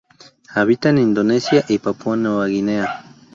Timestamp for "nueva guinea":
2.17-3.03